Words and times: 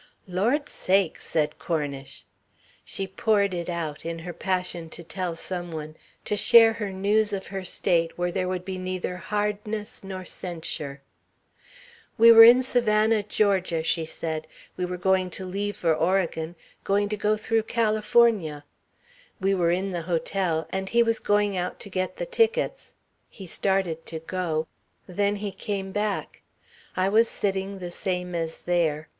"Lord 0.27 0.67
sakes!" 0.67 1.27
said 1.29 1.59
Cornish. 1.59 2.25
She 2.83 3.05
poured 3.05 3.53
it 3.53 3.69
out, 3.69 4.03
in 4.03 4.17
her 4.17 4.33
passion 4.33 4.89
to 4.89 5.03
tell 5.03 5.35
some 5.35 5.69
one, 5.69 5.95
to 6.25 6.35
share 6.35 6.73
her 6.73 6.91
news 6.91 7.33
of 7.33 7.45
her 7.53 7.63
state 7.63 8.17
where 8.17 8.31
there 8.31 8.47
would 8.47 8.65
be 8.65 8.79
neither 8.79 9.17
hardness 9.17 10.03
nor 10.03 10.25
censure. 10.25 11.03
"We 12.17 12.31
were 12.31 12.43
in 12.43 12.63
Savannah, 12.63 13.21
Georgia," 13.21 13.83
she 13.83 14.07
said. 14.07 14.47
"We 14.75 14.85
were 14.85 14.97
going 14.97 15.29
to 15.37 15.45
leave 15.45 15.77
for 15.77 15.93
Oregon 15.93 16.55
going 16.83 17.07
to 17.09 17.15
go 17.15 17.37
through 17.37 17.61
California. 17.69 18.65
We 19.39 19.53
were 19.53 19.69
in 19.69 19.91
the 19.91 20.01
hotel, 20.01 20.65
and 20.71 20.89
he 20.89 21.03
was 21.03 21.19
going 21.19 21.55
out 21.57 21.79
to 21.79 21.91
get 21.91 22.15
the 22.15 22.25
tickets. 22.25 22.95
He 23.29 23.45
started 23.45 24.03
to 24.07 24.17
go. 24.17 24.65
Then 25.05 25.35
he 25.35 25.51
came 25.51 25.91
back. 25.91 26.41
I 26.97 27.07
was 27.07 27.29
sitting 27.29 27.77
the 27.77 27.91
same 27.91 28.33
as 28.33 28.61
there. 28.63 29.07